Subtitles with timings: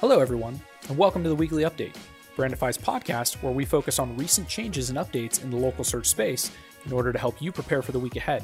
[0.00, 1.94] Hello, everyone, and welcome to the weekly update,
[2.34, 6.50] Brandify's podcast where we focus on recent changes and updates in the local search space
[6.86, 8.42] in order to help you prepare for the week ahead.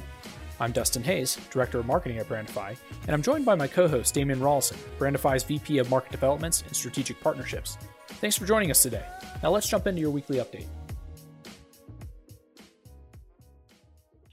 [0.61, 4.13] I'm Dustin Hayes, Director of Marketing at Brandify, and I'm joined by my co host,
[4.13, 7.79] Damian Rollison, Brandify's VP of Market Developments and Strategic Partnerships.
[8.07, 9.07] Thanks for joining us today.
[9.43, 10.67] Now let's jump into your weekly update.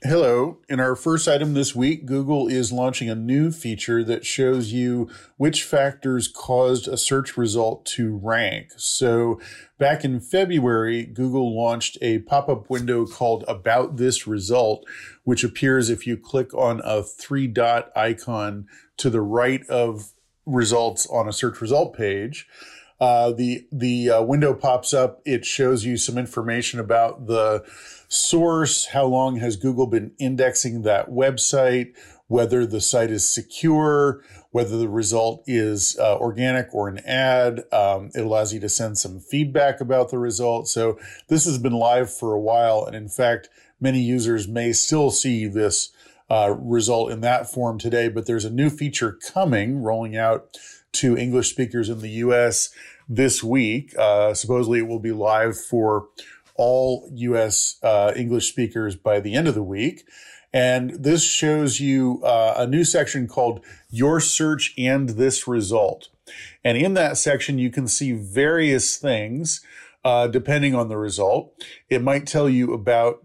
[0.05, 0.57] Hello.
[0.67, 5.09] In our first item this week, Google is launching a new feature that shows you
[5.37, 8.73] which factors caused a search result to rank.
[8.75, 9.39] So,
[9.77, 14.83] back in February, Google launched a pop up window called About This Result,
[15.23, 18.67] which appears if you click on a three dot icon
[18.97, 20.11] to the right of
[20.45, 22.45] results on a search result page.
[22.99, 25.21] Uh, the the uh, window pops up.
[25.25, 27.63] It shows you some information about the
[28.07, 31.95] source, how long has Google been indexing that website,
[32.27, 37.63] whether the site is secure, whether the result is uh, organic or an ad.
[37.71, 40.67] Um, it allows you to send some feedback about the result.
[40.67, 43.49] So this has been live for a while, and in fact,
[43.81, 45.91] many users may still see this.
[46.29, 50.57] Uh, result in that form today, but there's a new feature coming, rolling out
[50.93, 52.73] to English speakers in the US
[53.07, 53.93] this week.
[53.97, 56.07] Uh, supposedly, it will be live for
[56.55, 60.05] all US uh, English speakers by the end of the week.
[60.53, 66.09] And this shows you uh, a new section called Your Search and This Result.
[66.63, 69.61] And in that section, you can see various things
[70.05, 71.53] uh, depending on the result.
[71.89, 73.23] It might tell you about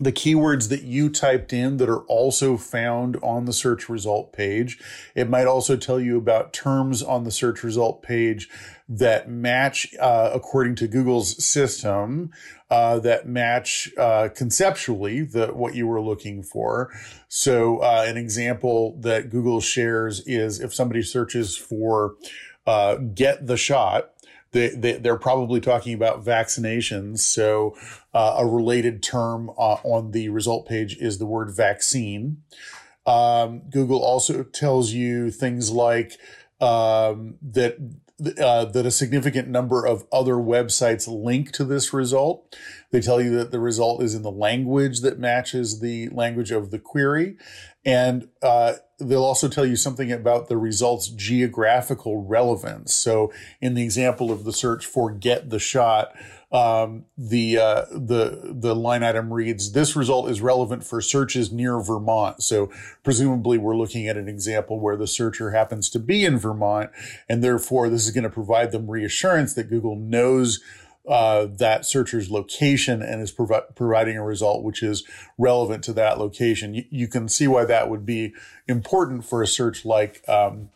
[0.00, 4.78] the keywords that you typed in that are also found on the search result page.
[5.14, 8.48] It might also tell you about terms on the search result page
[8.88, 12.30] that match, uh, according to Google's system,
[12.70, 16.90] uh, that match uh, conceptually the, what you were looking for.
[17.28, 22.14] So, uh, an example that Google shares is if somebody searches for
[22.66, 24.12] uh, get the shot,
[24.52, 27.20] they, they, are probably talking about vaccinations.
[27.20, 27.76] So,
[28.14, 32.42] uh, a related term uh, on the result page is the word vaccine.
[33.06, 36.18] Um, Google also tells you things like
[36.60, 37.76] um, that
[38.40, 42.56] uh, that a significant number of other websites link to this result.
[42.90, 46.70] They tell you that the result is in the language that matches the language of
[46.70, 47.36] the query.
[47.84, 52.92] And uh, they'll also tell you something about the result's geographical relevance.
[52.92, 56.12] So, in the example of the search for get the shot,
[56.50, 61.78] um, the uh, the the line item reads, "This result is relevant for searches near
[61.80, 62.70] Vermont." So
[63.02, 66.90] presumably, we're looking at an example where the searcher happens to be in Vermont,
[67.28, 70.60] and therefore this is going to provide them reassurance that Google knows.
[71.06, 75.04] Uh, that searcher's location and is provi- providing a result which is
[75.38, 76.74] relevant to that location.
[76.74, 78.34] You, you, can see why that would be
[78.66, 80.68] important for a search like um,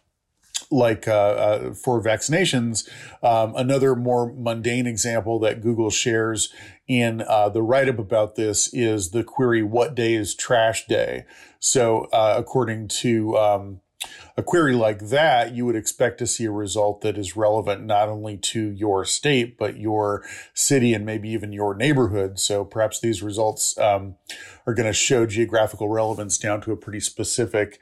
[0.72, 2.88] like uh, uh, for vaccinations.
[3.22, 6.52] Um, another more mundane example that Google shares
[6.88, 11.24] in uh, the write up about this is the query, What day is trash day?
[11.60, 13.80] So, uh, according to um,
[14.36, 18.08] a query like that, you would expect to see a result that is relevant not
[18.08, 20.24] only to your state, but your
[20.54, 22.38] city and maybe even your neighborhood.
[22.38, 24.16] So perhaps these results um,
[24.66, 27.78] are going to show geographical relevance down to a pretty specific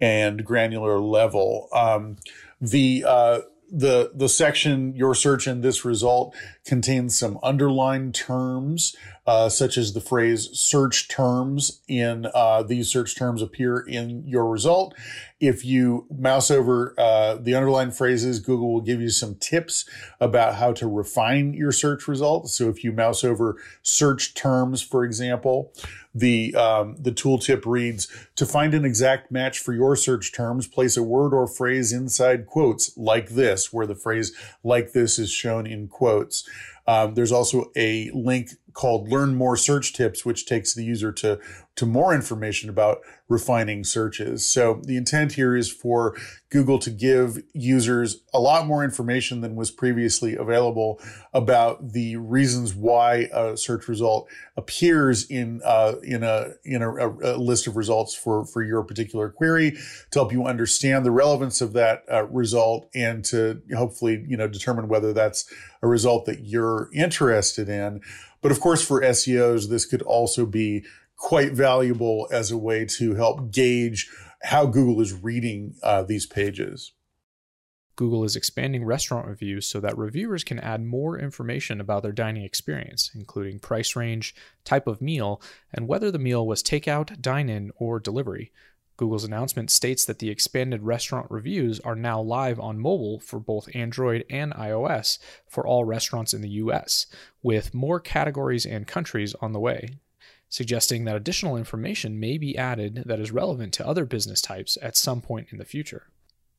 [0.00, 1.68] and granular level.
[1.72, 2.16] Um,
[2.60, 3.40] the uh,
[3.70, 6.34] the the section your search and this result
[6.64, 8.96] contains some underlined terms
[9.30, 14.48] uh, such as the phrase search terms in uh, these search terms appear in your
[14.48, 14.92] result.
[15.38, 20.56] If you mouse over uh, the underlined phrases google will give you some tips about
[20.56, 25.72] how to refine your search results so if you mouse over search terms for example
[26.14, 30.96] the um, the tooltip reads to find an exact match for your search terms place
[30.96, 34.32] a word or phrase inside quotes like this where the phrase
[34.64, 36.48] like this is shown in quotes.
[36.86, 41.38] Um, there's also a link called Learn More Search Tips, which takes the user to,
[41.76, 42.98] to more information about
[43.28, 44.44] refining searches.
[44.44, 46.16] So the intent here is for
[46.50, 51.00] Google to give users a lot more information than was previously available
[51.32, 57.38] about the reasons why a search result appears in uh, in a in a, a,
[57.38, 59.70] list of results for for your particular query
[60.10, 64.48] to help you understand the relevance of that uh, result and to hopefully you know
[64.48, 65.48] determine whether that's
[65.82, 68.00] a result that you're interested in.
[68.42, 70.84] But of course, for SEOs, this could also be
[71.16, 74.10] quite valuable as a way to help gauge
[74.42, 76.92] how Google is reading uh, these pages.
[78.00, 82.44] Google is expanding restaurant reviews so that reviewers can add more information about their dining
[82.44, 84.34] experience, including price range,
[84.64, 85.42] type of meal,
[85.74, 88.52] and whether the meal was takeout, dine in, or delivery.
[89.00, 93.74] Google's announcement states that the expanded restaurant reviews are now live on mobile for both
[93.74, 95.18] Android and iOS
[95.48, 97.06] for all restaurants in the US,
[97.42, 99.88] with more categories and countries on the way,
[100.50, 104.98] suggesting that additional information may be added that is relevant to other business types at
[104.98, 106.08] some point in the future.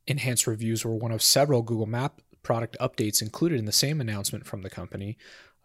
[0.07, 4.47] Enhanced reviews were one of several Google Map product updates included in the same announcement
[4.47, 5.15] from the company,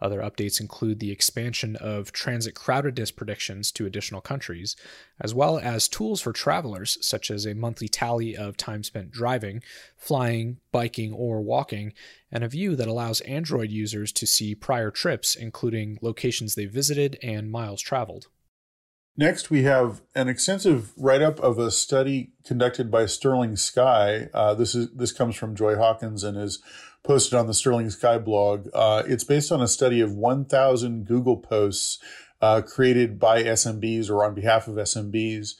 [0.00, 4.76] other updates include the expansion of transit crowdedness predictions to additional countries,
[5.20, 9.62] as well as tools for travelers, such as a monthly tally of time spent driving,
[9.96, 11.92] flying, biking, or walking,
[12.30, 17.18] and a view that allows Android users to see prior trips, including locations they visited
[17.22, 18.26] and miles traveled.
[19.18, 24.28] Next, we have an extensive write-up of a study conducted by Sterling Sky.
[24.34, 26.62] Uh, this is this comes from Joy Hawkins and is
[27.06, 28.68] posted on the Sterling Sky blog.
[28.74, 31.98] Uh, it's based on a study of 1,000 Google posts
[32.42, 35.54] uh, created by SMBs or on behalf of SMBs.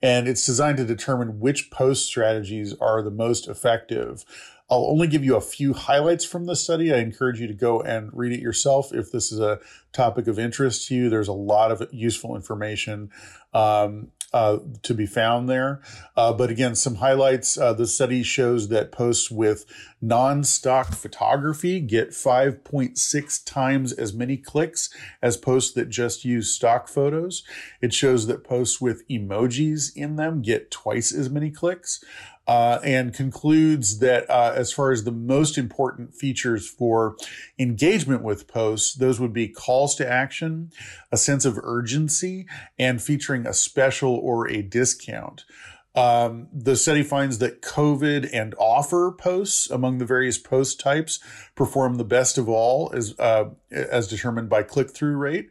[0.00, 4.24] And it's designed to determine which post strategies are the most effective.
[4.70, 6.92] I'll only give you a few highlights from the study.
[6.92, 9.60] I encourage you to go and read it yourself if this is a
[9.92, 11.10] topic of interest to you.
[11.10, 13.10] There's a lot of useful information
[13.52, 15.80] um, uh, to be found there.
[16.16, 17.58] Uh, but again, some highlights.
[17.58, 19.64] Uh, the study shows that posts with
[20.00, 24.90] non stock photography get 5.6 times as many clicks
[25.20, 27.44] as posts that just use stock photos.
[27.80, 32.02] It shows that posts with emojis in them get twice as many clicks
[32.46, 37.16] uh, and concludes that uh, as far as the most important features for
[37.58, 40.70] engagement with posts, those would be calls to action,
[41.12, 42.46] a sense of urgency,
[42.78, 45.44] and featuring a special or a discount.
[45.94, 51.20] Um, the study finds that COVID and offer posts among the various post types
[51.54, 55.50] perform the best of all as, uh, as determined by click through rate.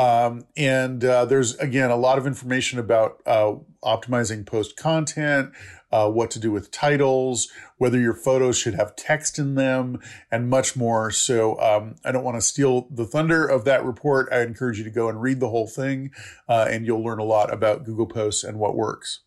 [0.00, 5.52] Um, and uh, there's again a lot of information about uh, optimizing post content,
[5.92, 10.00] uh, what to do with titles, whether your photos should have text in them,
[10.30, 11.10] and much more.
[11.10, 14.30] So um, I don't want to steal the thunder of that report.
[14.32, 16.12] I encourage you to go and read the whole thing,
[16.48, 19.20] uh, and you'll learn a lot about Google Posts and what works.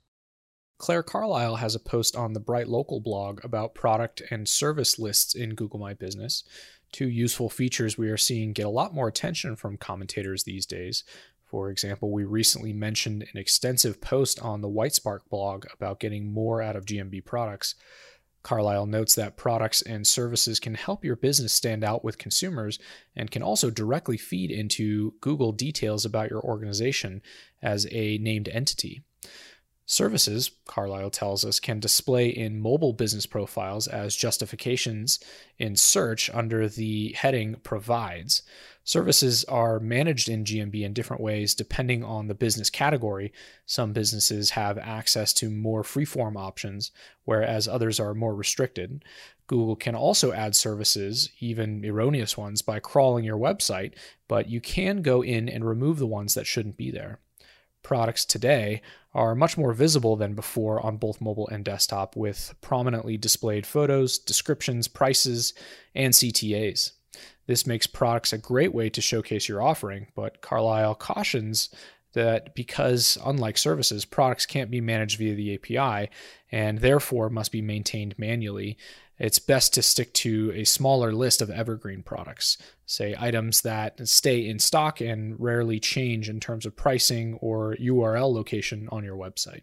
[0.80, 5.36] Claire Carlisle has a post on the Bright Local blog about product and service lists
[5.36, 6.44] in Google My Business.
[6.94, 11.04] Two useful features we are seeing get a lot more attention from commentators these days.
[11.44, 16.62] For example, we recently mentioned an extensive post on the Whitespark blog about getting more
[16.62, 17.74] out of GMB products.
[18.44, 22.78] Carlisle notes that products and services can help your business stand out with consumers
[23.16, 27.24] and can also directly feed into Google details about your organization
[27.62, 29.04] as a named entity.
[29.86, 35.20] Services, Carlisle tells us, can display in mobile business profiles as justifications
[35.60, 38.44] in search under the heading Provides.
[38.86, 43.34] Services are managed in GMB in different ways depending on the business category.
[43.66, 46.92] Some businesses have access to more freeform options,
[47.26, 49.04] whereas others are more restricted.
[49.48, 53.94] Google can also add services, even erroneous ones, by crawling your website,
[54.30, 57.20] but you can go in and remove the ones that shouldn't be there
[57.84, 58.82] products today
[59.14, 64.18] are much more visible than before on both mobile and desktop with prominently displayed photos,
[64.18, 65.54] descriptions, prices,
[65.94, 66.94] and CTAs.
[67.46, 71.70] This makes products a great way to showcase your offering, but Carlisle cautions
[72.14, 76.10] that because, unlike services, products can't be managed via the API
[76.52, 78.78] and therefore must be maintained manually,
[79.20, 84.48] it's best to stick to a smaller list of evergreen products, say items that stay
[84.48, 89.62] in stock and rarely change in terms of pricing or URL location on your website.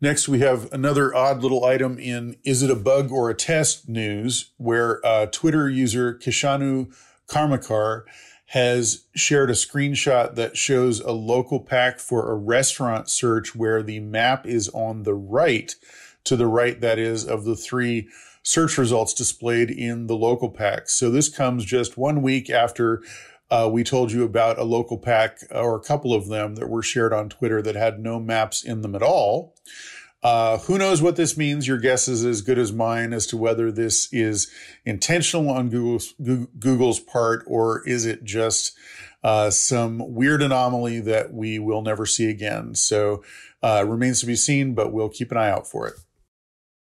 [0.00, 3.88] Next, we have another odd little item in Is It a Bug or a Test
[3.88, 6.94] news, where uh, Twitter user Kishanu
[7.28, 8.02] Karmakar
[8.46, 14.00] has shared a screenshot that shows a local pack for a restaurant search where the
[14.00, 15.74] map is on the right,
[16.24, 18.08] to the right, that is, of the three
[18.42, 20.88] search results displayed in the local pack.
[20.88, 23.02] So this comes just one week after
[23.50, 26.82] uh, we told you about a local pack or a couple of them that were
[26.82, 29.54] shared on Twitter that had no maps in them at all.
[30.26, 31.68] Uh, who knows what this means?
[31.68, 34.50] Your guess is as good as mine as to whether this is
[34.84, 36.14] intentional on Google's,
[36.58, 38.76] Google's part or is it just
[39.22, 42.74] uh, some weird anomaly that we will never see again.
[42.74, 43.22] So
[43.62, 45.94] uh, remains to be seen, but we'll keep an eye out for it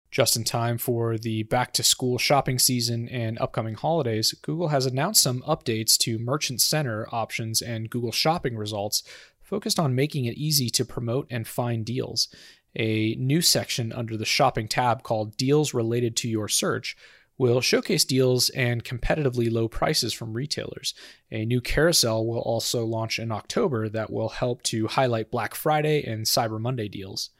[0.09, 4.87] just in time for the back to school shopping season and upcoming holidays, Google has
[4.87, 9.03] announced some updates to Merchant Center options and Google Shopping results
[9.41, 12.29] focused on making it easy to promote and find deals.
[12.77, 16.95] A new section under the Shopping tab called Deals Related to Your Search
[17.37, 20.93] will showcase deals and competitively low prices from retailers.
[21.31, 26.03] A new carousel will also launch in October that will help to highlight Black Friday
[26.03, 27.31] and Cyber Monday deals.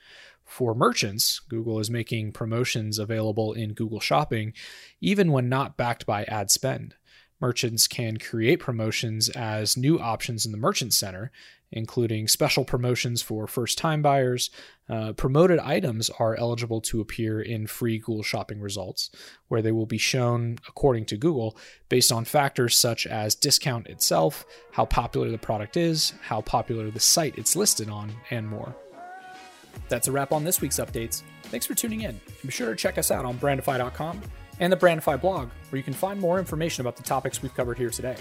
[0.44, 4.54] For merchants, Google is making promotions available in Google Shopping
[5.02, 6.96] even when not backed by ad spend.
[7.40, 11.32] Merchants can create promotions as new options in the Merchant Center,
[11.72, 14.50] including special promotions for first time buyers.
[14.90, 19.10] Uh, promoted items are eligible to appear in free Google Shopping results,
[19.48, 21.58] where they will be shown according to Google
[21.90, 27.00] based on factors such as discount itself, how popular the product is, how popular the
[27.00, 28.76] site it's listed on, and more.
[29.90, 31.24] That's a wrap on this week's updates.
[31.44, 32.20] Thanks for tuning in.
[32.44, 34.22] Be sure to check us out on brandify.com
[34.60, 37.78] and the Brandify blog, where you can find more information about the topics we've covered
[37.78, 38.16] here today.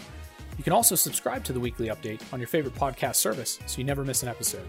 [0.57, 3.85] You can also subscribe to the weekly update on your favorite podcast service so you
[3.85, 4.67] never miss an episode.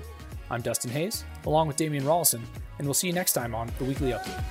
[0.50, 2.42] I'm Dustin Hayes, along with Damian Rollison,
[2.78, 4.44] and we'll see you next time on the Weekly Update.